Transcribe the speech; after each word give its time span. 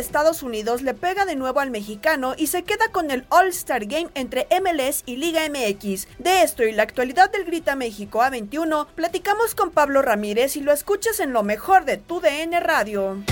Estados 0.00 0.42
Unidos 0.42 0.82
le 0.82 0.94
pega 0.94 1.26
de 1.26 1.36
nuevo 1.36 1.60
al 1.60 1.70
mexicano 1.70 2.34
y 2.36 2.48
se 2.48 2.64
queda 2.64 2.90
con 2.90 3.10
el 3.10 3.26
All-Star 3.28 3.84
Game 3.84 4.08
entre 4.14 4.48
MLS 4.60 5.02
y 5.06 5.16
Liga 5.16 5.42
MX. 5.48 6.08
De 6.18 6.42
esto 6.42 6.64
y 6.64 6.72
la 6.72 6.82
actualidad 6.82 7.30
del 7.30 7.44
Grita 7.44 7.76
México 7.76 8.20
A21, 8.20 8.88
platicamos 8.94 9.54
con 9.54 9.70
Pablo 9.70 10.02
Ramírez 10.02 10.56
y 10.56 10.62
lo 10.62 10.72
escuchas 10.72 11.20
en 11.20 11.32
lo 11.32 11.42
mejor 11.42 11.84
de 11.84 11.98
tu 11.98 12.20
DN 12.20 12.58
Radio. 12.60 13.22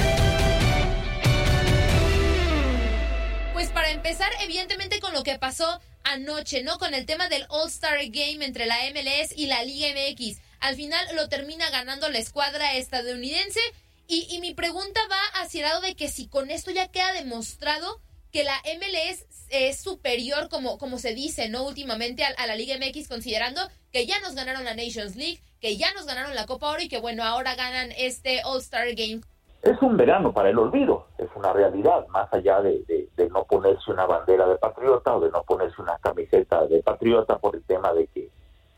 Pues 3.54 3.71
para 3.71 3.91
empezar, 3.91 4.31
evidentemente 4.42 5.00
con 5.00 5.12
lo 5.15 5.25
que 5.25 5.38
pasó 5.38 5.81
anoche, 6.04 6.62
¿no? 6.62 6.78
Con 6.78 6.94
el 6.94 7.06
tema 7.06 7.28
del 7.28 7.47
All-Star 7.48 7.98
Game 8.10 8.44
entre 8.44 8.66
la 8.66 8.76
MLS 8.92 9.32
y 9.34 9.47
la 9.47 9.65
Liga 9.65 9.88
MX. 9.88 10.38
Al 10.60 10.76
final 10.76 11.04
lo 11.16 11.28
termina 11.28 11.69
ganando 11.71 12.09
la 12.09 12.19
escuadra 12.19 12.76
estadounidense 12.76 13.60
y, 14.08 14.38
mi 14.41 14.54
pregunta 14.54 15.00
va 15.10 15.42
hacia 15.42 15.60
el 15.60 15.69
lado 15.69 15.80
de 15.82 15.94
que 15.94 16.08
si 16.08 16.28
con 16.28 16.50
esto 16.50 16.70
ya 16.70 16.88
queda 16.88 17.12
demostrado 17.12 18.00
que 18.32 18.42
la 18.42 18.54
MLS 18.78 19.26
es 19.50 19.80
superior, 19.80 20.48
como, 20.48 20.78
como 20.78 20.98
se 20.98 21.14
dice, 21.14 21.50
¿no? 21.50 21.66
Últimamente 21.66 22.24
a, 22.24 22.47
la 22.47 22.56
Liga 22.56 22.76
MX, 22.78 23.06
considerando 23.08 23.60
que 23.92 24.06
ya 24.06 24.18
nos 24.20 24.34
ganaron 24.34 24.64
la 24.64 24.74
Nations 24.74 25.14
League, 25.14 25.41
que 25.60 25.76
ya 25.76 25.92
nos 25.94 26.06
ganaron 26.06 26.34
la 26.34 26.47
Copa 26.47 26.70
Oro 26.70 26.82
y 26.82 26.88
que, 26.88 27.00
bueno, 27.00 27.22
ahora 27.22 27.54
ganan 27.54 27.91
este 27.98 28.41
All-Star 28.44 28.86
Game. 28.94 29.20
Es 29.62 29.80
un 29.82 29.97
verano 29.97 30.32
para 30.32 30.50
el 30.50 30.58
olvido, 30.58 31.08
es 31.18 31.28
una 31.34 31.52
realidad, 31.52 32.06
más 32.08 32.32
allá 32.32 32.62
de, 32.62 33.08
no 33.30 33.44
ponerse 33.44 33.91
una 33.91 34.06
bandera 34.06 34.47
de 34.47 34.56
patriota 34.56 35.16
o 35.16 35.20
de 35.20 35.30
no 35.30 35.42
ponerse 35.42 35.82
una 35.82 35.98
camiseta 35.98 36.66
de 36.66 36.82
patriota 36.82 37.38
por 37.38 37.56
el 37.56 37.62
tema 37.64 37.92
de 37.92 38.06
que 38.06 38.30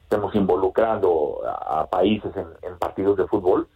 estemos 0.02 0.34
involucrando 0.34 1.40
a, 1.46 1.86
países 1.86 2.32
en 2.62 2.78
partidos 2.78 3.16
de 3.16 3.28
fútbol 3.28 3.68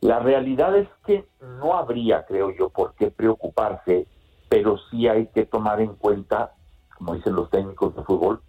la 0.00 0.18
realidad 0.18 0.76
es 0.76 0.88
que 1.06 1.26
no 1.40 1.76
habría, 1.76 2.26
creo 2.26 2.50
yo, 2.50 2.68
por 2.68 2.94
qué 2.94 3.10
preocuparse, 3.10 4.06
pero 4.48 4.76
sí 4.90 5.08
hay 5.08 5.26
que 5.28 5.46
tomar 5.46 5.80
en 5.80 5.94
cuenta, 5.94 6.52
como 6.96 7.14
dicen 7.14 7.34
los 7.34 7.50
técnicos 7.50 7.94
de 7.96 8.02
fútbol, 8.02 8.42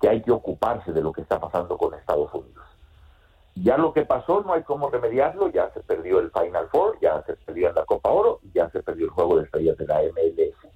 que 0.00 0.08
hay 0.08 0.22
que 0.22 0.32
ocuparse 0.32 0.92
de 0.92 1.02
lo 1.02 1.12
que 1.12 1.22
está 1.22 1.40
pasando 1.40 1.76
con 1.76 1.94
Estados 1.94 2.32
Unidos. 2.34 2.64
Ya 3.54 3.76
lo 3.76 3.92
que 3.92 4.04
pasó 4.04 4.42
no 4.42 4.52
hay 4.52 4.62
cómo 4.62 4.88
remediarlo, 4.88 5.48
ya 5.48 5.70
se 5.72 5.80
perdió 5.80 6.20
el 6.20 6.30
Final 6.30 6.68
Four, 6.68 6.98
ya 7.00 7.22
se 7.24 7.34
perdió 7.34 7.72
la 7.72 7.84
Copa 7.84 8.10
Oro, 8.10 8.40
ya 8.54 8.70
se 8.70 8.82
perdió 8.82 9.06
el 9.06 9.10
juego 9.10 9.36
de 9.36 9.44
estrellas 9.44 9.76
de 9.78 9.86
la 9.86 10.00
MLS. 10.02 10.72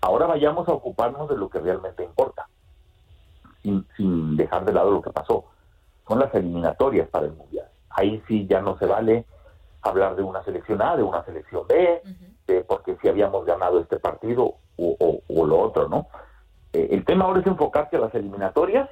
Ahora 0.00 0.26
vayamos 0.26 0.68
a 0.68 0.72
ocuparnos 0.72 1.28
de 1.28 1.36
lo 1.36 1.48
que 1.48 1.60
realmente 1.60 2.02
importa, 2.02 2.48
sin, 3.62 3.86
sin 3.96 4.36
dejar 4.36 4.64
de 4.64 4.72
lado 4.72 4.90
lo 4.90 5.02
que 5.02 5.10
pasó. 5.10 5.44
Son 6.08 6.18
las 6.18 6.34
eliminatorias 6.34 7.08
para 7.08 7.26
el 7.26 7.32
Mundial. 7.32 7.68
Ahí 7.90 8.22
sí 8.26 8.46
ya 8.48 8.60
no 8.60 8.76
se 8.78 8.86
vale 8.86 9.24
hablar 9.82 10.16
de 10.16 10.22
una 10.22 10.42
selección 10.44 10.82
A, 10.82 10.96
de 10.96 11.02
una 11.02 11.24
selección 11.24 11.66
B, 11.68 12.02
de 12.46 12.60
porque 12.64 12.96
si 13.00 13.08
habíamos 13.08 13.44
ganado 13.44 13.80
este 13.80 13.98
partido 13.98 14.56
o, 14.76 15.46
lo 15.46 15.58
otro, 15.58 15.88
¿no? 15.88 16.06
Eh, 16.72 16.88
el 16.92 17.04
tema 17.04 17.24
ahora 17.24 17.40
es 17.40 17.46
enfocarse 17.46 17.96
a 17.96 18.00
las 18.00 18.14
eliminatorias. 18.14 18.88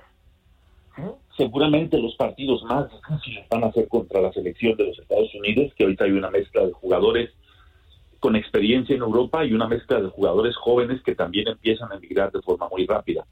Seguramente 1.36 1.98
los 1.98 2.16
partidos 2.16 2.64
más 2.64 2.90
difíciles 2.90 3.46
van 3.48 3.64
a 3.64 3.72
ser 3.72 3.86
contra 3.86 4.20
la 4.20 4.32
selección 4.32 4.76
de 4.76 4.88
los 4.88 4.98
Estados 4.98 5.32
Unidos, 5.34 5.72
que 5.76 5.84
ahorita 5.84 6.04
hay 6.04 6.10
una 6.10 6.30
mezcla 6.30 6.66
de 6.66 6.72
jugadores 6.72 7.30
con 8.18 8.34
experiencia 8.34 8.96
en 8.96 9.02
Europa 9.02 9.44
y 9.44 9.52
una 9.52 9.68
mezcla 9.68 10.00
de 10.00 10.08
jugadores 10.08 10.56
jóvenes 10.56 11.00
que 11.02 11.14
también 11.14 11.46
empiezan 11.46 11.92
a 11.92 11.96
emigrar 11.96 12.32
de 12.32 12.42
forma 12.42 12.68
muy 12.68 12.84
rápida. 12.86 13.24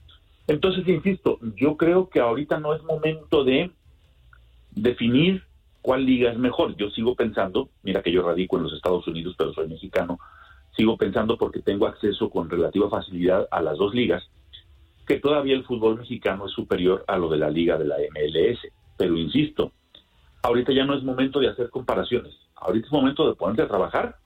Entonces, 0.47 0.87
insisto, 0.87 1.39
yo 1.57 1.77
creo 1.77 2.09
que 2.09 2.21
ahorita 2.21 2.61
no 2.61 2.75
es 2.75 2.83
momento 2.85 3.43
de 3.43 3.73
definir 4.71 5.43
¿Cuál 5.87 6.05
liga 6.05 6.33
es 6.33 6.37
mejor? 6.37 6.75
Yo 6.75 6.91
sigo 6.91 7.15
pensando, 7.15 7.69
mira 7.85 8.03
que 8.03 8.11
yo 8.11 8.21
radico 8.21 8.57
en 8.57 8.65
los 8.65 8.73
Estados 8.73 9.07
Unidos, 9.07 9.37
pero 9.39 9.53
soy 9.53 9.69
mexicano, 9.69 10.19
sigo 10.77 10.97
pensando 10.97 11.39
porque 11.39 11.63
tengo 11.63 11.87
acceso 11.87 12.29
con 12.29 12.51
relativa 12.51 12.91
facilidad 12.91 13.47
a 13.53 13.63
las 13.63 13.79
dos 13.79 13.95
ligas, 13.95 14.29
que 15.07 15.21
todavía 15.21 15.55
el 15.55 15.63
fútbol 15.63 15.99
mexicano 15.99 16.47
es 16.47 16.53
superior 16.55 17.05
a 17.07 17.17
lo 17.17 17.29
de 17.29 17.39
la 17.39 17.51
liga 17.51 17.79
de 17.79 17.85
la 17.85 17.99
MLS. 17.99 18.59
Pero 18.99 19.17
insisto, 19.17 19.71
ahorita 20.43 20.73
ya 20.73 20.85
no 20.85 20.95
es 20.95 21.05
momento 21.05 21.39
de 21.39 21.51
hacer 21.51 21.71
comparaciones, 21.71 22.35
ahorita 22.57 22.89
es 22.89 22.93
momento 22.93 23.29
de 23.29 23.37
ponerte 23.37 23.63
a 23.63 23.69
trabajar 23.69 24.17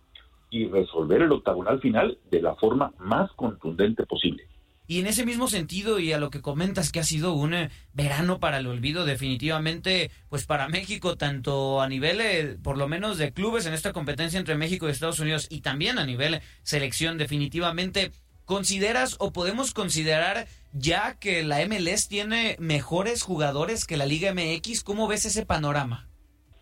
y 0.49 0.67
resolver 0.67 1.21
el 1.21 1.31
octagonal 1.31 1.79
final 1.79 2.17
de 2.31 2.41
la 2.41 2.55
forma 2.55 2.95
más 2.99 3.31
contundente 3.33 4.07
posible. 4.07 4.45
Y 4.91 4.99
en 4.99 5.07
ese 5.07 5.25
mismo 5.25 5.47
sentido 5.47 6.01
y 6.01 6.13
a 6.13 6.19
lo 6.19 6.31
que 6.31 6.41
comentas 6.41 6.91
que 6.91 6.99
ha 6.99 7.05
sido 7.05 7.33
un 7.33 7.55
eh, 7.55 7.71
verano 7.95 8.41
para 8.41 8.59
el 8.59 8.67
olvido 8.67 9.05
definitivamente, 9.05 10.11
pues 10.29 10.47
para 10.47 10.67
México, 10.67 11.15
tanto 11.15 11.81
a 11.81 11.89
nivel, 11.89 12.21
eh, 12.21 12.57
por 12.61 12.77
lo 12.77 12.89
menos 12.89 13.17
de 13.17 13.33
clubes 13.33 13.67
en 13.67 13.73
esta 13.73 13.93
competencia 13.93 14.41
entre 14.41 14.57
México 14.57 14.89
y 14.89 14.91
Estados 14.91 15.21
Unidos 15.21 15.47
y 15.49 15.61
también 15.61 16.01
a 16.01 16.07
nivel 16.07 16.41
selección, 16.65 17.19
definitivamente, 17.19 18.11
¿consideras 18.45 19.15
o 19.21 19.33
podemos 19.33 19.73
considerar 19.75 20.49
ya 20.73 21.17
que 21.21 21.45
la 21.45 21.65
MLS 21.67 22.09
tiene 22.09 22.57
mejores 22.59 23.23
jugadores 23.23 23.85
que 23.85 23.97
la 23.97 24.07
Liga 24.07 24.35
MX? 24.35 24.83
¿Cómo 24.83 25.07
ves 25.07 25.25
ese 25.25 25.47
panorama? 25.47 26.09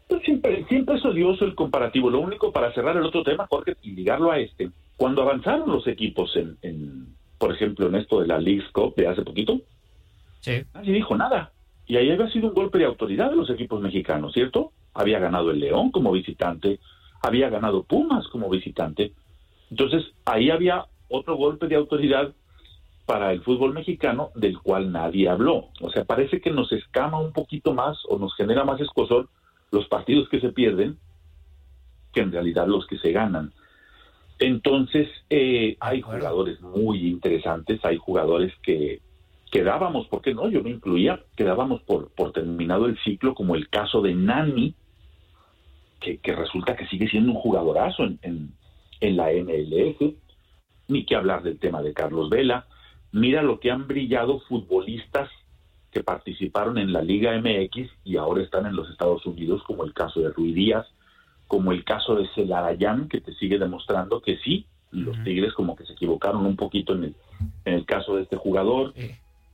Pues 0.07 0.23
siempre, 0.25 0.67
siempre 0.69 0.97
es 0.97 1.05
odioso 1.07 1.47
el 1.47 1.55
comparativo. 1.55 2.11
Lo 2.11 2.21
único 2.21 2.53
para 2.53 2.75
cerrar 2.75 2.95
el 2.99 3.07
otro 3.07 3.23
tema, 3.23 3.47
Jorge, 3.49 3.75
y 3.81 3.93
ligarlo 3.93 4.31
a 4.31 4.39
este, 4.39 4.69
cuando 4.99 5.23
avanzaron 5.23 5.71
los 5.71 5.87
equipos 5.87 6.37
en 6.37 7.08
por 7.39 7.53
ejemplo, 7.53 7.87
en 7.87 7.97
esto 7.97 8.21
de 8.21 8.27
la 8.27 8.39
League 8.39 8.65
Cup 8.73 8.95
de 8.97 9.07
hace 9.07 9.23
poquito, 9.23 9.61
sí. 10.41 10.63
nadie 10.75 10.93
dijo 10.93 11.17
nada. 11.17 11.53
Y 11.87 11.97
ahí 11.97 12.11
había 12.11 12.29
sido 12.31 12.49
un 12.49 12.55
golpe 12.55 12.79
de 12.79 12.85
autoridad 12.85 13.31
de 13.31 13.37
los 13.37 13.49
equipos 13.51 13.81
mexicanos, 13.81 14.35
¿cierto? 14.35 14.73
Había 14.93 15.19
ganado 15.19 15.51
el 15.51 15.61
León 15.61 15.91
como 15.91 16.13
visitante, 16.13 16.81
había 17.23 17.49
ganado 17.49 17.83
Pumas 17.85 18.27
como 18.29 18.51
visitante. 18.51 19.13
Entonces, 19.71 20.05
ahí 20.25 20.51
había 20.51 20.87
otro 21.09 21.37
golpe 21.37 21.67
de 21.67 21.77
autoridad 21.77 22.33
para 23.07 23.33
el 23.33 23.43
fútbol 23.43 23.73
mexicano 23.73 24.31
del 24.35 24.59
cual 24.59 24.93
nadie 24.93 25.31
habló. 25.31 25.69
O 25.81 25.91
sea, 25.91 26.05
parece 26.05 26.43
que 26.43 26.51
nos 26.51 26.71
escama 26.73 27.19
un 27.19 27.33
poquito 27.33 27.73
más 27.73 27.97
o 28.07 28.19
nos 28.19 28.35
genera 28.37 28.65
más 28.65 28.81
escosor 28.81 29.29
los 29.71 29.89
partidos 29.89 30.29
que 30.29 30.41
se 30.41 30.53
pierden 30.53 30.99
que 32.13 32.21
en 32.21 32.33
realidad 32.33 32.67
los 32.67 32.87
que 32.87 32.99
se 32.99 33.13
ganan. 33.13 33.53
Entonces, 34.39 35.09
eh, 35.31 35.77
hay 35.81 36.01
jugadores 36.01 36.61
muy 36.61 37.09
interesantes, 37.09 37.85
hay 37.85 37.97
jugadores 37.97 38.53
que 38.63 39.01
quedábamos, 39.51 40.07
¿por 40.09 40.23
qué 40.23 40.35
no? 40.35 40.49
Yo 40.49 40.63
me 40.63 40.71
incluía, 40.71 41.21
quedábamos 41.37 41.83
por, 41.83 42.11
por 42.13 42.33
terminado 42.33 42.87
el 42.87 42.99
ciclo, 43.03 43.35
como 43.35 43.55
el 43.55 43.69
caso 43.69 44.01
de 44.01 44.15
Nani, 44.15 44.75
que, 46.01 46.21
resulta 46.35 46.77
que 46.77 46.87
sigue 46.87 47.09
siendo 47.09 47.33
un 47.33 47.39
jugadorazo 47.39 48.05
en, 48.05 48.53
en, 49.01 49.17
la 49.17 49.31
MLS, 49.33 50.15
ni 50.87 51.05
que 51.05 51.17
hablar 51.17 51.43
del 51.43 51.59
tema 51.59 51.83
de 51.83 51.93
Carlos 51.93 52.31
Vela. 52.31 52.67
Mira 53.11 53.43
lo 53.43 53.59
que 53.59 53.71
han 53.71 53.89
brillado 53.89 54.41
futbolistas 54.41 55.29
que 55.91 56.05
participaron 56.05 56.79
en 56.79 56.93
la 56.93 57.03
Liga 57.03 57.37
MX 57.39 57.91
y 58.05 58.17
ahora 58.17 58.43
están 58.43 58.67
en 58.67 58.77
los 58.77 58.89
Estados 58.91 59.27
Unidos, 59.27 59.63
como 59.65 59.85
el 59.85 59.95
caso 59.95 60.21
de 60.21 60.31
Rui 60.31 60.53
Díaz, 60.53 60.87
como 61.49 61.73
el 61.73 61.85
caso 61.85 62.15
de 62.15 62.29
Celarayán, 62.35 63.09
que 63.09 63.21
te 63.21 63.35
sigue 63.35 63.59
demostrando 63.59 64.21
que 64.21 64.37
sí, 64.39 64.67
los 64.91 65.23
Tigres 65.25 65.53
como 65.55 65.75
que 65.75 65.85
se 65.85 65.95
equivocaron 65.95 66.47
un 66.47 66.57
poquito 66.57 66.95
en 66.95 67.05
el, 67.05 67.15
en 67.65 67.75
el 67.75 67.87
caso 67.87 68.17
de 68.17 68.23
este 68.23 68.37
jugador. 68.37 68.95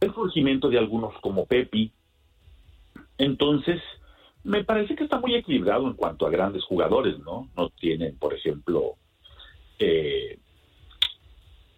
El 0.00 0.12
surgimiento 0.12 0.68
de 0.68 0.78
algunos 0.78 1.14
como 1.20 1.46
Pepi. 1.46 1.92
Entonces, 3.16 3.80
me 4.42 4.64
parece 4.64 4.94
que 4.94 5.04
está 5.04 5.18
muy 5.18 5.34
equilibrado 5.34 5.86
en 5.86 5.94
cuanto 5.94 6.26
a 6.26 6.30
grandes 6.30 6.64
jugadores, 6.64 7.18
¿no? 7.20 7.48
No 7.56 7.70
tienen, 7.70 8.16
por 8.18 8.34
ejemplo, 8.34 8.96
eh, 9.78 10.38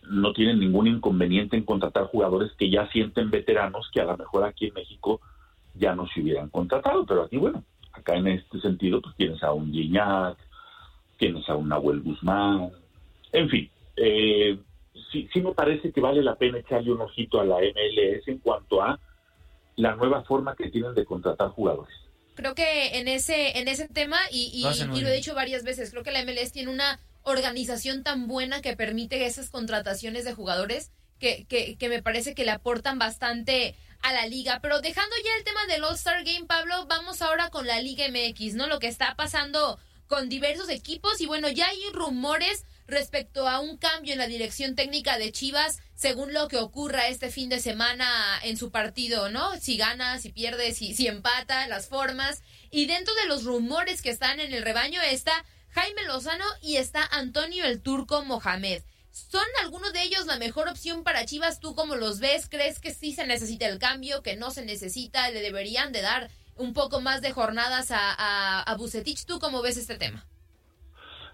no 0.08 0.32
tienen 0.32 0.60
ningún 0.60 0.86
inconveniente 0.86 1.56
en 1.56 1.64
contratar 1.64 2.06
jugadores 2.06 2.52
que 2.58 2.70
ya 2.70 2.88
sienten 2.88 3.30
veteranos 3.30 3.88
que 3.92 4.00
a 4.00 4.04
lo 4.04 4.16
mejor 4.16 4.44
aquí 4.44 4.66
en 4.66 4.74
México 4.74 5.20
ya 5.74 5.94
no 5.94 6.06
se 6.08 6.20
hubieran 6.20 6.48
contratado, 6.48 7.04
pero 7.04 7.22
aquí, 7.22 7.36
bueno, 7.36 7.62
acá 7.96 8.14
en 8.14 8.28
este 8.28 8.60
sentido, 8.60 9.00
pues 9.00 9.16
tienes 9.16 9.42
a 9.42 9.52
un 9.52 9.72
Gignac, 9.72 10.36
tienes 11.18 11.48
a 11.48 11.56
un 11.56 11.68
Nahuel 11.68 12.00
Guzmán, 12.00 12.70
en 13.32 13.48
fin, 13.48 13.70
eh, 13.96 14.58
sí, 15.12 15.28
sí 15.32 15.40
me 15.40 15.52
parece 15.52 15.92
que 15.92 16.00
vale 16.00 16.22
la 16.22 16.36
pena 16.36 16.58
echarle 16.58 16.92
un 16.92 17.00
ojito 17.00 17.40
a 17.40 17.44
la 17.44 17.56
MLS 17.56 18.28
en 18.28 18.38
cuanto 18.38 18.82
a 18.82 18.98
la 19.76 19.94
nueva 19.96 20.22
forma 20.24 20.56
que 20.56 20.70
tienen 20.70 20.94
de 20.94 21.04
contratar 21.04 21.50
jugadores. 21.50 21.94
Creo 22.34 22.54
que 22.54 22.98
en 22.98 23.08
ese, 23.08 23.58
en 23.58 23.68
ese 23.68 23.88
tema, 23.88 24.18
y, 24.30 24.50
y, 24.52 24.66
y 24.66 25.00
lo 25.00 25.08
he 25.08 25.14
dicho 25.14 25.34
varias 25.34 25.64
veces, 25.64 25.90
creo 25.90 26.02
que 26.02 26.12
la 26.12 26.22
MLS 26.24 26.52
tiene 26.52 26.70
una 26.70 27.00
organización 27.22 28.02
tan 28.02 28.28
buena 28.28 28.60
que 28.60 28.76
permite 28.76 29.24
esas 29.26 29.50
contrataciones 29.50 30.24
de 30.24 30.34
jugadores 30.34 30.92
que, 31.18 31.46
que, 31.48 31.76
que 31.76 31.88
me 31.88 32.02
parece 32.02 32.34
que 32.34 32.44
le 32.44 32.50
aportan 32.50 32.98
bastante 32.98 33.74
a 34.02 34.12
la 34.12 34.26
liga. 34.26 34.60
Pero 34.60 34.80
dejando 34.80 35.14
ya 35.24 35.36
el 35.36 35.44
tema 35.44 35.66
del 35.66 35.84
All-Star 35.84 36.24
Game, 36.24 36.46
Pablo, 36.46 36.86
vamos 36.86 37.22
ahora 37.22 37.50
con 37.50 37.66
la 37.66 37.80
Liga 37.80 38.06
MX, 38.08 38.54
¿no? 38.54 38.66
Lo 38.66 38.78
que 38.78 38.88
está 38.88 39.14
pasando 39.16 39.78
con 40.06 40.28
diversos 40.28 40.68
equipos 40.68 41.20
y 41.20 41.26
bueno, 41.26 41.48
ya 41.48 41.68
hay 41.68 41.80
rumores 41.92 42.64
respecto 42.86 43.48
a 43.48 43.60
un 43.60 43.76
cambio 43.76 44.12
en 44.12 44.18
la 44.18 44.28
dirección 44.28 44.76
técnica 44.76 45.18
de 45.18 45.32
Chivas 45.32 45.80
según 45.96 46.32
lo 46.34 46.46
que 46.48 46.58
ocurra 46.58 47.08
este 47.08 47.30
fin 47.30 47.48
de 47.48 47.58
semana 47.58 48.06
en 48.42 48.56
su 48.56 48.70
partido, 48.70 49.30
¿no? 49.30 49.56
Si 49.58 49.76
gana, 49.76 50.18
si 50.18 50.30
pierde, 50.30 50.72
si, 50.72 50.94
si 50.94 51.08
empata, 51.08 51.66
las 51.68 51.88
formas. 51.88 52.42
Y 52.70 52.86
dentro 52.86 53.14
de 53.14 53.26
los 53.26 53.44
rumores 53.44 54.02
que 54.02 54.10
están 54.10 54.38
en 54.38 54.52
el 54.52 54.62
rebaño 54.62 55.00
está 55.00 55.44
Jaime 55.70 56.04
Lozano 56.04 56.44
y 56.62 56.76
está 56.76 57.02
Antonio 57.04 57.64
el 57.64 57.80
Turco 57.80 58.24
Mohamed. 58.24 58.82
¿Son 59.16 59.40
algunos 59.64 59.94
de 59.94 60.02
ellos 60.02 60.26
la 60.26 60.38
mejor 60.38 60.68
opción 60.68 61.02
para 61.02 61.24
Chivas? 61.24 61.58
¿Tú 61.58 61.74
cómo 61.74 61.96
los 61.96 62.20
ves? 62.20 62.50
¿Crees 62.50 62.78
que 62.78 62.90
sí 62.90 63.12
se 63.12 63.26
necesita 63.26 63.66
el 63.66 63.78
cambio, 63.78 64.22
que 64.22 64.36
no 64.36 64.50
se 64.50 64.62
necesita? 64.62 65.30
¿Le 65.30 65.40
deberían 65.40 65.90
de 65.90 66.02
dar 66.02 66.28
un 66.58 66.74
poco 66.74 67.00
más 67.00 67.22
de 67.22 67.32
jornadas 67.32 67.90
a, 67.92 68.12
a? 68.70 68.76
¿Tú 69.26 69.38
cómo 69.38 69.62
ves 69.62 69.78
este 69.78 69.96
tema? 69.96 70.26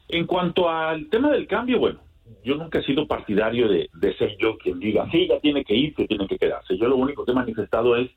En 0.08 0.28
cuanto 0.28 0.70
al 0.70 1.10
tema 1.10 1.32
del 1.32 1.48
cambio, 1.48 1.80
bueno, 1.80 2.00
yo 2.44 2.54
nunca 2.54 2.78
he 2.78 2.84
sido 2.84 3.08
partidario 3.08 3.68
de, 3.68 3.90
ser 4.16 4.36
yo 4.38 4.56
quien 4.58 4.78
diga, 4.78 5.10
sí, 5.10 5.26
ya 5.26 5.40
tiene 5.40 5.64
que 5.64 5.74
irse, 5.74 6.06
tiene 6.06 6.28
que 6.28 6.38
quedarse. 6.38 6.78
Yo 6.78 6.86
lo 6.86 6.94
único 6.94 7.24
que 7.24 7.32
he 7.32 7.34
manifestado 7.34 7.96
es, 7.96 8.08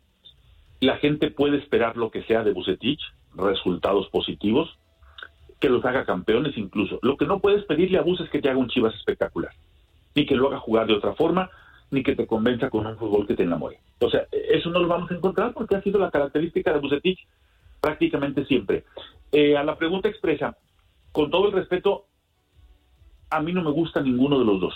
la 0.80 0.98
gente 0.98 1.32
puede 1.32 1.58
esperar 1.58 1.98
lo 1.98 2.12
que 2.12 2.22
sea 2.26 2.44
de 2.44 2.54
Bucetich, 2.54 3.02
resultados 3.34 4.10
positivos, 4.10 4.78
que 5.60 5.70
los 5.70 5.84
haga 5.86 6.06
campeones 6.06 6.58
incluso. 6.58 7.00
Lo 7.02 7.18
que 7.18 7.26
no 7.26 7.40
puedes 7.40 7.64
pedirle 7.66 7.98
a 7.98 8.02
Bus 8.02 8.22
es 8.22 8.30
que 8.30 8.42
te 8.42 8.50
haga 8.50 8.60
un 8.60 8.70
Chivas 8.70 8.96
espectacular, 8.96 9.52
ni 10.14 10.26
que 10.26 10.36
lo 10.36 10.48
haga 10.48 10.60
jugar 10.60 10.88
de 10.88 10.94
otra 10.94 11.14
forma, 11.14 11.50
ni 11.92 12.04
que 12.04 12.16
te 12.16 12.28
convenza 12.28 12.70
con 12.70 12.86
un 12.86 12.98
fútbol 12.98 13.28
que 13.28 13.36
te 13.36 13.44
enamore. 13.44 13.80
O 14.00 14.10
sea, 14.10 14.28
eso 14.32 14.70
no 14.70 14.80
lo 14.80 14.88
vamos 14.88 15.10
a 15.12 15.16
encontrar 15.16 15.54
porque 15.54 15.76
ha 15.76 15.82
sido 15.82 16.00
la 16.00 16.12
característica 16.12 16.74
de 16.74 16.80
Bucetich 16.80 17.26
prácticamente 17.80 18.46
siempre. 18.46 18.84
Eh, 19.32 19.56
a 19.56 19.64
la 19.64 19.78
pregunta 19.78 20.10
expresa, 20.10 20.58
con 21.12 21.30
todo 21.30 21.48
el 21.48 21.54
respeto, 21.54 22.06
a 23.30 23.42
mí 23.42 23.54
no 23.54 23.64
me 23.64 23.72
gusta 23.72 24.02
ninguno 24.02 24.40
de 24.40 24.46
los 24.46 24.60
dos. 24.60 24.74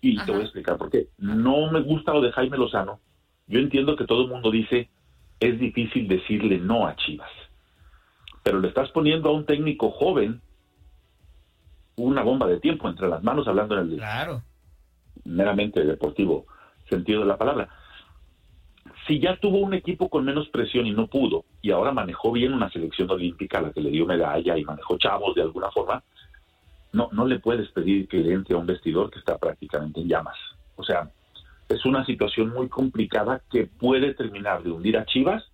Y 0.00 0.16
te 0.24 0.30
voy 0.30 0.40
a 0.40 0.44
explicar 0.44 0.76
por 0.76 0.90
qué. 0.90 1.08
No 1.18 1.70
me 1.70 1.80
gusta 1.80 2.12
lo 2.12 2.20
de 2.20 2.32
Jaime 2.32 2.58
Lozano. 2.58 3.00
Yo 3.46 3.60
entiendo 3.60 3.96
que 3.96 4.04
todo 4.04 4.22
el 4.22 4.28
mundo 4.28 4.50
dice, 4.50 4.88
es 5.40 5.58
difícil 5.58 6.08
decirle 6.08 6.58
no 6.58 6.86
a 6.86 6.96
Chivas 6.96 7.30
pero 8.46 8.60
le 8.60 8.68
estás 8.68 8.88
poniendo 8.92 9.28
a 9.28 9.32
un 9.32 9.44
técnico 9.44 9.90
joven 9.90 10.40
una 11.96 12.22
bomba 12.22 12.46
de 12.46 12.60
tiempo 12.60 12.88
entre 12.88 13.08
las 13.08 13.20
manos, 13.24 13.48
hablando 13.48 13.74
en 13.74 13.90
el 13.90 13.96
claro. 13.96 14.40
meramente 15.24 15.84
deportivo 15.84 16.46
sentido 16.88 17.22
de 17.22 17.26
la 17.26 17.38
palabra. 17.38 17.68
Si 19.04 19.18
ya 19.18 19.36
tuvo 19.40 19.58
un 19.58 19.74
equipo 19.74 20.08
con 20.08 20.24
menos 20.24 20.48
presión 20.50 20.86
y 20.86 20.92
no 20.92 21.08
pudo, 21.08 21.44
y 21.60 21.72
ahora 21.72 21.90
manejó 21.90 22.30
bien 22.30 22.54
una 22.54 22.70
selección 22.70 23.10
olímpica 23.10 23.58
a 23.58 23.62
la 23.62 23.72
que 23.72 23.80
le 23.80 23.90
dio 23.90 24.06
medalla 24.06 24.56
y 24.56 24.64
manejó 24.64 24.96
chavos 24.96 25.34
de 25.34 25.42
alguna 25.42 25.72
forma, 25.72 26.04
no, 26.92 27.08
no 27.10 27.26
le 27.26 27.40
puedes 27.40 27.68
pedir 27.72 28.06
que 28.06 28.18
le 28.18 28.32
entre 28.32 28.54
a 28.54 28.58
un 28.58 28.66
vestidor 28.66 29.10
que 29.10 29.18
está 29.18 29.38
prácticamente 29.38 30.02
en 30.02 30.08
llamas. 30.08 30.36
O 30.76 30.84
sea, 30.84 31.10
es 31.68 31.84
una 31.84 32.06
situación 32.06 32.50
muy 32.50 32.68
complicada 32.68 33.42
que 33.50 33.66
puede 33.66 34.14
terminar 34.14 34.62
de 34.62 34.70
hundir 34.70 34.98
a 34.98 35.04
Chivas 35.04 35.50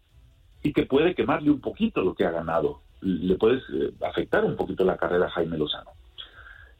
y 0.62 0.72
que 0.72 0.86
puede 0.86 1.14
quemarle 1.14 1.50
un 1.50 1.60
poquito 1.60 2.02
lo 2.02 2.14
que 2.14 2.24
ha 2.24 2.30
ganado. 2.30 2.80
Le 3.00 3.34
puede 3.36 3.56
eh, 3.56 3.92
afectar 4.08 4.44
un 4.44 4.56
poquito 4.56 4.84
la 4.84 4.96
carrera 4.96 5.26
a 5.26 5.30
Jaime 5.30 5.58
Lozano. 5.58 5.90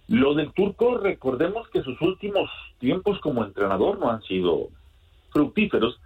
Lo 0.09 0.35
del 0.35 0.53
turco, 0.53 0.99
recordemos 0.99 1.69
que 1.69 1.83
sus 1.83 2.01
últimos 2.01 2.51
tiempos 2.79 3.19
como 3.21 3.45
entrenador 3.45 3.99
no 3.99 4.11
han 4.11 4.23
sido 4.23 4.69
fructíferos 5.31 6.01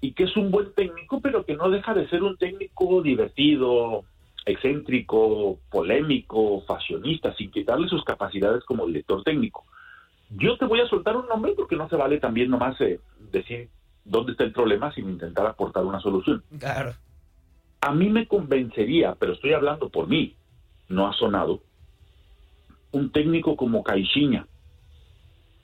y 0.00 0.12
que 0.12 0.24
es 0.24 0.36
un 0.36 0.50
buen 0.50 0.72
técnico, 0.72 1.20
pero 1.20 1.44
que 1.44 1.56
no 1.56 1.70
deja 1.70 1.94
de 1.94 2.08
ser 2.08 2.22
un 2.22 2.36
técnico 2.36 3.02
divertido, 3.02 4.04
excéntrico, 4.44 5.58
polémico, 5.70 6.62
fashionista, 6.66 7.34
sin 7.34 7.50
quitarle 7.50 7.88
sus 7.88 8.04
capacidades 8.04 8.64
como 8.64 8.86
director 8.86 9.22
técnico. 9.22 9.64
Yo 10.30 10.56
te 10.58 10.64
voy 10.64 10.80
a 10.80 10.88
soltar 10.88 11.16
un 11.16 11.26
nombre 11.26 11.52
porque 11.56 11.76
no 11.76 11.88
se 11.88 11.96
vale 11.96 12.18
también 12.18 12.50
nomás 12.50 12.80
eh, 12.80 13.00
decir 13.32 13.68
dónde 14.04 14.32
está 14.32 14.44
el 14.44 14.52
problema 14.52 14.92
sin 14.92 15.08
intentar 15.08 15.46
aportar 15.46 15.84
una 15.84 16.00
solución. 16.00 16.42
Claro. 16.58 16.94
A 17.86 17.92
mí 17.92 18.08
me 18.08 18.26
convencería, 18.26 19.14
pero 19.14 19.34
estoy 19.34 19.52
hablando 19.52 19.90
por 19.90 20.08
mí, 20.08 20.34
no 20.88 21.06
ha 21.06 21.12
sonado, 21.12 21.60
un 22.90 23.12
técnico 23.12 23.54
como 23.54 23.84
Caixinha, 23.84 24.48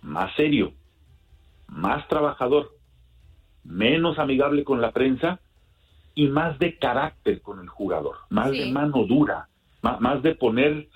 más 0.03 0.33
serio, 0.37 0.73
más 1.67 2.07
trabajador, 2.07 2.71
menos 3.65 4.21
amigable 4.21 4.63
con 4.63 4.81
la 4.81 4.93
prensa 4.93 5.41
y 6.15 6.29
más 6.29 6.61
de 6.61 6.79
carácter 6.79 7.43
con 7.43 7.59
el 7.59 7.69
jugador, 7.69 8.19
más 8.31 8.53
de 8.53 8.71
mano 8.71 9.05
dura, 9.05 9.49
más, 9.83 10.23
de 10.23 10.37
poner 10.37 10.87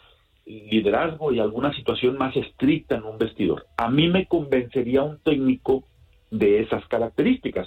liderazgo 0.44 1.32
y 1.32 1.40
alguna 1.40 1.74
situación 1.74 2.16
más 2.16 2.36
estricta 2.36 2.94
en 2.94 3.02
un 3.02 3.18
vestidor. 3.18 3.66
A 3.78 3.90
mí 3.90 4.08
me 4.08 4.26
convencería 4.26 5.02
un 5.02 5.18
técnico 5.18 5.82
de 6.30 6.60
esas 6.60 6.86
características. 6.86 7.66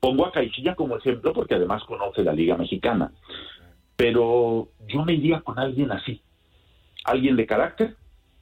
Pongo 0.00 0.26
a 0.26 0.32
Caixilla 0.32 0.74
como 0.74 0.96
ejemplo 0.96 1.32
porque 1.32 1.54
además 1.54 1.82
conoce 1.84 2.22
la 2.22 2.32
Liga 2.32 2.56
Mexicana. 2.56 3.12
Pero 3.96 4.68
yo 4.86 5.04
me 5.04 5.14
iría 5.14 5.40
con 5.40 5.58
alguien 5.58 5.90
así. 5.90 6.22
Alguien 7.04 7.36
de 7.36 7.46
carácter, 7.46 7.96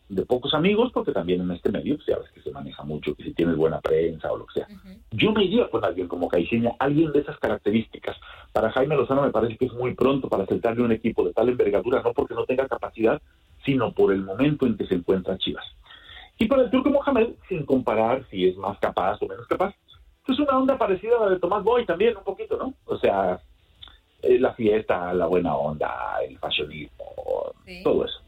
de 0.09 0.25
pocos 0.25 0.55
amigos, 0.55 0.93
porque 0.93 1.13
también 1.13 1.41
en 1.41 1.51
este 1.51 1.71
medio, 1.71 1.97
pues, 1.97 2.07
ya 2.07 2.19
ves 2.19 2.31
que 2.31 2.43
se 2.43 2.51
maneja 2.51 2.85
mucho, 2.85 3.15
que 3.15 3.25
si 3.25 3.33
tienes 3.33 3.57
buena 3.57 3.81
prensa 3.81 4.31
o 4.31 4.37
lo 4.37 4.47
que 4.47 4.61
sea. 4.61 4.69
Yo 5.11 5.33
me 5.33 5.45
iría 5.45 5.69
con 5.69 5.85
alguien 5.85 6.09
como 6.09 6.29
Caixinha, 6.29 6.73
alguien 6.79 7.13
de 7.13 7.21
esas 7.21 7.39
características. 7.39 8.17
Para 8.53 8.71
Jaime 8.73 8.97
Lozano 8.97 9.23
me 9.23 9.31
parece 9.31 9.57
que 9.57 9.67
es 9.67 9.73
muy 9.73 9.95
pronto 9.95 10.29
para 10.29 10.45
aceptarle 10.45 10.83
un 10.83 10.93
equipo 10.93 11.25
de 11.25 11.33
tal 11.33 11.49
envergadura, 11.49 12.03
no 12.03 12.13
porque 12.13 12.35
no 12.35 12.45
tenga 12.45 12.69
capacidad, 12.69 13.21
sino 13.65 13.93
por 13.93 14.13
el 14.13 14.23
momento 14.23 14.67
en 14.67 14.77
que 14.77 14.87
se 14.87 14.95
encuentra 14.95 15.39
Chivas. 15.39 15.65
Y 16.39 16.47
para 16.47 16.63
el 16.63 16.71
Turco 16.71 16.91
Mohamed, 16.91 17.31
sin 17.49 17.65
comparar 17.65 18.27
si 18.31 18.47
es 18.47 18.57
más 18.57 18.79
capaz 18.79 19.19
o 19.23 19.27
menos 19.27 19.47
capaz, 19.47 19.75
es 20.29 20.39
una 20.39 20.59
onda 20.59 20.79
parecida 20.79 21.17
a 21.17 21.25
la 21.27 21.31
de 21.31 21.41
Tomás 21.41 21.63
Boy 21.63 21.87
también, 21.87 22.17
un 22.17 22.25
poquito, 22.25 22.57
¿no? 22.57 22.75
O 22.85 22.99
sea, 22.99 23.41
eh, 24.23 24.39
la 24.39 24.55
fiesta, 24.55 25.13
la 25.15 25.27
buena 25.27 25.55
onda, 25.55 26.17
el 26.27 26.39
fashionismo, 26.39 27.55
todo 27.83 28.05
eso. 28.05 28.21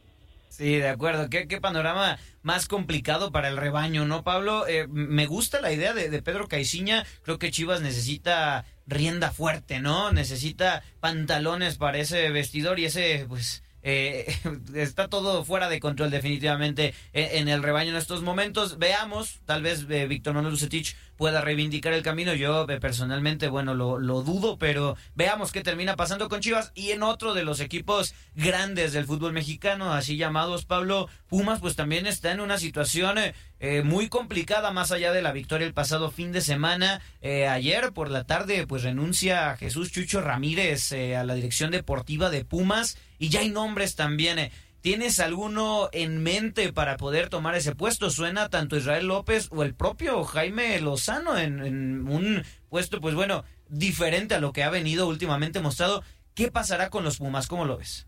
Sí, 0.49 0.77
de 0.77 0.89
acuerdo. 0.89 1.31
¿Qué, 1.31 1.47
qué 1.47 1.61
panorama 1.61 2.19
más 2.43 2.67
complicado 2.67 3.31
para 3.31 3.49
el 3.49 3.57
rebaño, 3.57 4.07
¿no, 4.07 4.25
Pablo? 4.25 4.67
Eh, 4.67 4.89
me 4.89 5.27
gusta 5.27 5.61
la 5.61 5.73
idea 5.73 5.95
de, 5.95 6.11
de 6.11 6.23
Pedro 6.23 6.49
Caiciña. 6.49 7.05
Creo 7.23 7.39
que 7.39 7.51
Chivas 7.53 7.81
necesita 7.81 8.65
rienda 8.87 9.31
fuerte, 9.31 9.81
¿no? 9.81 10.11
Necesita 10.11 10.83
pantalones 11.01 11.79
para 11.79 11.99
ese 11.99 12.31
vestidor 12.31 12.81
y 12.81 12.87
ese, 12.87 13.27
pues, 13.29 13.63
eh, 13.83 14.27
está 14.75 15.09
todo 15.09 15.45
fuera 15.45 15.69
de 15.69 15.81
control 15.81 16.11
definitivamente 16.11 16.95
en, 17.13 17.49
el 17.49 17.63
rebaño 17.63 17.91
en 17.91 17.97
estos 17.97 18.23
momentos. 18.23 18.79
Veamos, 18.79 19.41
tal 19.45 19.63
vez 19.63 19.87
eh, 19.89 20.07
Víctor 20.07 20.35
Manuel 20.35 20.53
Lucetich 20.53 20.97
pueda 21.19 21.43
reivindicar 21.43 21.93
el 21.93 22.03
camino. 22.03 22.33
Yo 22.33 22.67
eh, 22.71 22.81
personalmente, 22.81 23.49
bueno, 23.49 23.75
lo, 23.75 23.99
lo, 23.99 24.23
dudo, 24.23 24.57
pero 24.57 24.97
veamos 25.15 25.53
qué 25.53 25.63
termina 25.63 25.97
pasando 25.97 26.29
con 26.31 26.41
Chivas 26.41 26.73
y 26.75 26.93
en 26.93 27.03
otro 27.03 27.35
de 27.35 27.45
los 27.45 27.61
equipos 27.61 28.15
grandes 28.35 28.93
del 28.95 29.05
fútbol 29.05 29.35
mexicano, 29.35 29.93
así 29.93 30.17
llamados, 30.17 30.65
Pablo 30.65 31.09
Pumas, 31.29 31.61
pues 31.61 31.77
también 31.77 32.07
está 32.07 32.33
en 32.33 32.41
una 32.41 32.57
situación 32.57 33.19
eh, 33.61 33.83
muy 33.83 34.09
complicada 34.09 34.71
más 34.71 34.93
allá 34.93 35.13
de 35.13 35.21
la 35.21 35.33
victoria 35.33 35.67
el 35.67 35.75
pasado 35.75 36.11
fin 36.11 36.33
de 36.33 36.41
semana. 36.41 37.03
Eh, 37.21 37.49
ayer 37.49 37.93
por 37.93 38.11
la 38.11 38.25
tarde, 38.25 38.67
pues 38.67 38.85
renuncia 38.85 39.57
Jesús 39.57 39.91
Chucho 39.91 40.21
Ramírez 40.21 40.93
a 40.93 41.25
la 41.25 41.35
dirección 41.35 41.73
deportiva 41.73 42.31
de 42.31 42.45
Pumas 42.45 42.97
y 43.19 43.29
ya 43.29 43.41
hay 43.41 43.51
nombres 43.51 43.97
también. 43.97 44.51
¿Tienes 44.81 45.19
alguno 45.19 45.89
en 45.93 46.23
mente 46.23 46.73
para 46.73 46.97
poder 46.97 47.29
tomar 47.29 47.57
ese 47.57 47.75
puesto? 47.75 48.11
Suena 48.11 48.49
tanto 48.49 48.77
Israel 48.77 49.09
López 49.09 49.49
o 49.51 49.65
el 49.65 49.75
propio 49.75 50.23
Jaime 50.23 50.81
Lozano 50.81 51.37
en, 51.37 52.09
un 52.09 52.43
puesto, 52.69 53.01
pues 53.01 53.17
bueno, 53.17 53.43
diferente 53.69 54.37
a 54.37 54.41
lo 54.41 54.53
que 54.53 54.63
ha 54.63 54.71
venido 54.71 55.09
últimamente 55.09 55.61
mostrado. 55.61 56.03
¿Qué 56.35 56.53
pasará 56.53 56.91
con 56.91 57.03
los 57.03 57.19
Pumas? 57.19 57.49
¿Cómo 57.49 57.65
lo 57.65 57.77
ves? 57.77 58.07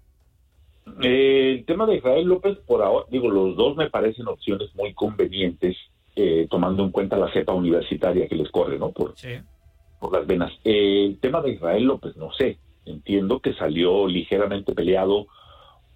Eh, 1.02 1.56
el 1.58 1.64
tema 1.64 1.86
de 1.86 1.96
Israel 1.96 2.26
López, 2.26 2.56
por 2.58 2.82
ahora, 2.82 3.04
digo, 3.10 3.28
los 3.28 3.56
dos 3.56 3.76
me 3.76 3.90
parecen 3.90 4.28
opciones 4.28 4.72
muy 4.76 4.94
convenientes, 4.94 5.76
eh, 6.14 6.46
tomando 6.48 6.84
en 6.84 6.90
cuenta 6.90 7.16
la 7.16 7.32
cepa 7.32 7.52
universitaria 7.52 8.28
que 8.28 8.36
les 8.36 8.50
corre, 8.50 8.78
¿no? 8.78 8.92
Por, 8.92 9.14
por 9.98 10.12
las 10.12 10.24
venas. 10.24 10.52
Eh, 10.62 11.06
el 11.06 11.18
tema 11.18 11.42
de 11.42 11.50
Israel 11.50 11.82
López, 11.82 12.16
no 12.16 12.32
sé. 12.32 12.58
Entiendo 12.86 13.40
que 13.40 13.54
salió 13.54 14.06
ligeramente 14.06 14.72
peleado 14.72 15.26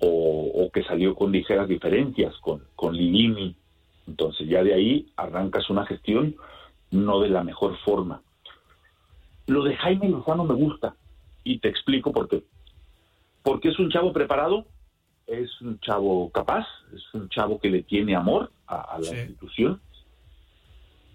o, 0.00 0.70
que 0.72 0.82
salió 0.82 1.14
con 1.14 1.30
ligeras 1.30 1.68
diferencias 1.68 2.34
con, 2.40 2.64
con 2.74 2.96
Lilini. 2.96 3.54
Entonces 4.08 4.48
ya 4.48 4.62
de 4.62 4.74
ahí 4.74 5.12
arrancas 5.16 5.70
una 5.70 5.86
gestión 5.86 6.34
no 6.90 7.20
de 7.20 7.28
la 7.28 7.44
mejor 7.44 7.76
forma. 7.84 8.22
Lo 9.46 9.62
de 9.62 9.76
Jaime 9.76 10.08
Lozano 10.08 10.44
me 10.44 10.54
gusta 10.54 10.96
y 11.44 11.58
te 11.58 11.68
explico 11.68 12.12
por 12.12 12.28
qué. 12.28 12.42
Porque 13.42 13.68
es 13.68 13.78
un 13.78 13.90
chavo 13.90 14.12
preparado, 14.12 14.66
es 15.26 15.60
un 15.60 15.78
chavo 15.80 16.30
capaz, 16.30 16.66
es 16.94 17.02
un 17.14 17.28
chavo 17.28 17.60
que 17.60 17.70
le 17.70 17.82
tiene 17.82 18.16
amor 18.16 18.50
a, 18.66 18.98
la 19.00 19.08
institución 19.08 19.80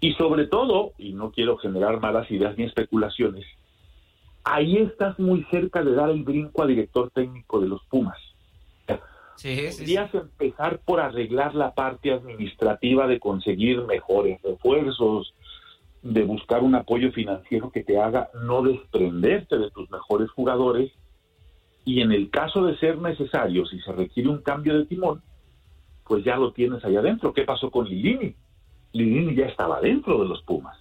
y 0.00 0.14
sobre 0.14 0.46
todo, 0.46 0.92
y 0.96 1.12
no 1.12 1.30
quiero 1.30 1.58
generar 1.58 2.00
malas 2.00 2.30
ideas 2.30 2.56
ni 2.56 2.64
especulaciones, 2.64 3.44
ahí 4.44 4.78
estás 4.78 5.18
muy 5.18 5.44
cerca 5.50 5.82
de 5.82 5.94
dar 5.94 6.08
el 6.10 6.22
brinco 6.22 6.62
a 6.62 6.66
director 6.66 7.10
técnico 7.10 7.60
de 7.60 7.68
los 7.68 7.84
Pumas. 7.84 8.18
Podrías 9.42 10.14
empezar 10.14 10.80
por 10.84 11.00
arreglar 11.00 11.54
la 11.54 11.74
parte 11.74 12.12
administrativa 12.12 13.06
de 13.06 13.18
conseguir 13.18 13.82
mejores 13.82 14.40
refuerzos, 14.42 15.34
de 16.02 16.24
buscar 16.24 16.62
un 16.62 16.74
apoyo 16.74 17.10
financiero 17.12 17.70
que 17.70 17.82
te 17.82 17.98
haga 17.98 18.28
no 18.44 18.62
desprenderte 18.62 19.58
de 19.58 19.70
tus 19.70 19.90
mejores 19.90 20.30
jugadores 20.30 20.92
y 21.84 22.02
en 22.02 22.12
el 22.12 22.30
caso 22.30 22.64
de 22.64 22.76
ser 22.78 22.98
necesario, 22.98 23.64
si 23.66 23.80
se 23.80 23.92
requiere 23.92 24.28
un 24.28 24.42
cambio 24.42 24.76
de 24.76 24.84
timón, 24.84 25.22
pues 26.04 26.24
ya 26.24 26.36
lo 26.36 26.52
tienes 26.52 26.84
allá 26.84 27.00
adentro. 27.00 27.32
¿Qué 27.32 27.44
pasó 27.44 27.70
con 27.70 27.88
Lilini? 27.88 28.34
Lilini 28.92 29.34
ya 29.34 29.46
estaba 29.46 29.80
dentro 29.80 30.20
de 30.20 30.28
los 30.28 30.42
Pumas. 30.42 30.76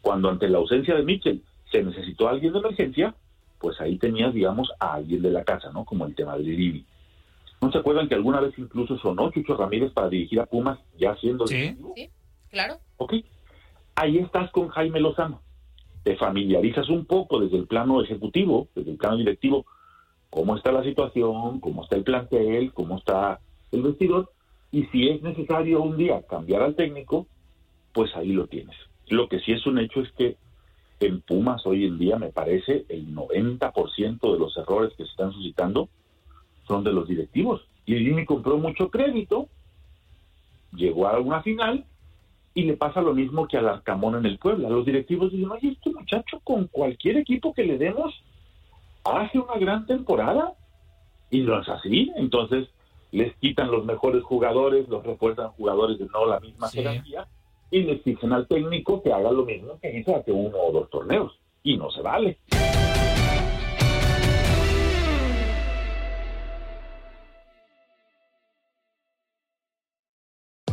Cuando 0.00 0.28
ante 0.28 0.48
la 0.48 0.58
ausencia 0.58 0.94
de 0.94 1.02
Mitchell 1.02 1.42
se 1.72 1.82
necesitó 1.82 2.28
alguien 2.28 2.52
de 2.52 2.58
emergencia, 2.60 3.14
pues 3.58 3.80
ahí 3.80 3.98
tenías, 3.98 4.32
digamos, 4.34 4.70
a 4.78 4.94
alguien 4.94 5.22
de 5.22 5.30
la 5.30 5.44
casa, 5.44 5.72
¿no? 5.72 5.84
Como 5.84 6.06
el 6.06 6.14
tema 6.14 6.36
de 6.36 6.44
Lilini. 6.44 6.84
¿No 7.64 7.72
se 7.72 7.78
acuerdan 7.78 8.08
que 8.08 8.14
alguna 8.14 8.40
vez 8.40 8.52
incluso 8.58 8.98
sonó 8.98 9.30
Chucho 9.30 9.56
Ramírez 9.56 9.90
para 9.92 10.10
dirigir 10.10 10.38
a 10.38 10.44
Pumas 10.44 10.78
ya 10.98 11.16
siendo 11.16 11.46
sí, 11.46 11.74
sí 11.94 12.10
claro. 12.50 12.76
Ok, 12.98 13.14
ahí 13.96 14.18
estás 14.18 14.50
con 14.50 14.68
Jaime 14.68 15.00
Lozano. 15.00 15.40
Te 16.02 16.14
familiarizas 16.16 16.90
un 16.90 17.06
poco 17.06 17.40
desde 17.40 17.56
el 17.56 17.66
plano 17.66 18.02
ejecutivo, 18.02 18.68
desde 18.74 18.90
el 18.90 18.98
plano 18.98 19.16
directivo, 19.16 19.64
cómo 20.28 20.58
está 20.58 20.72
la 20.72 20.84
situación, 20.84 21.58
cómo 21.60 21.84
está 21.84 21.96
el 21.96 22.04
plantel, 22.04 22.70
cómo 22.74 22.98
está 22.98 23.40
el 23.72 23.80
vestidor, 23.80 24.30
y 24.70 24.84
si 24.88 25.08
es 25.08 25.22
necesario 25.22 25.80
un 25.80 25.96
día 25.96 26.20
cambiar 26.28 26.60
al 26.60 26.74
técnico, 26.74 27.26
pues 27.94 28.14
ahí 28.14 28.32
lo 28.32 28.46
tienes. 28.46 28.76
Lo 29.08 29.26
que 29.30 29.40
sí 29.40 29.52
es 29.52 29.64
un 29.66 29.78
hecho 29.78 30.02
es 30.02 30.12
que 30.12 30.36
en 31.00 31.22
Pumas 31.22 31.64
hoy 31.64 31.86
en 31.86 31.96
día 31.96 32.18
me 32.18 32.30
parece 32.30 32.84
el 32.90 33.14
90% 33.14 34.32
de 34.32 34.38
los 34.38 34.54
errores 34.58 34.92
que 34.98 35.04
se 35.04 35.10
están 35.10 35.32
suscitando 35.32 35.88
son 36.66 36.84
de 36.84 36.92
los 36.92 37.08
directivos. 37.08 37.66
Y 37.86 37.96
Jimmy 37.96 38.24
compró 38.24 38.58
mucho 38.58 38.90
crédito, 38.90 39.48
llegó 40.72 41.06
a 41.06 41.18
una 41.18 41.42
final 41.42 41.84
y 42.54 42.62
le 42.62 42.76
pasa 42.76 43.00
lo 43.00 43.14
mismo 43.14 43.46
que 43.48 43.58
al 43.58 43.68
Arcamón 43.68 44.16
en 44.16 44.26
el 44.26 44.38
Puebla. 44.38 44.68
Los 44.68 44.86
directivos 44.86 45.32
dicen, 45.32 45.50
oye, 45.50 45.68
este 45.72 45.90
muchacho 45.90 46.40
con 46.44 46.68
cualquier 46.68 47.18
equipo 47.18 47.52
que 47.52 47.64
le 47.64 47.78
demos 47.78 48.14
hace 49.04 49.38
una 49.38 49.58
gran 49.58 49.86
temporada 49.86 50.54
y 51.30 51.42
no 51.42 51.60
es 51.60 51.68
así. 51.68 52.10
Entonces 52.16 52.68
les 53.10 53.34
quitan 53.36 53.70
los 53.70 53.84
mejores 53.84 54.22
jugadores, 54.22 54.88
los 54.88 55.04
refuerzan 55.04 55.50
jugadores 55.50 55.98
de 55.98 56.06
no 56.06 56.26
la 56.26 56.40
misma 56.40 56.68
jerarquía 56.68 57.26
y 57.70 57.82
les 57.82 58.02
dicen 58.04 58.32
al 58.32 58.46
técnico 58.46 59.02
que 59.02 59.12
haga 59.12 59.32
lo 59.32 59.44
mismo 59.44 59.78
que 59.80 59.98
hizo 59.98 60.16
hace 60.16 60.30
uno 60.32 60.56
o 60.58 60.72
dos 60.72 60.90
torneos. 60.90 61.32
Y 61.62 61.76
no 61.76 61.90
se 61.90 62.02
vale. 62.02 62.38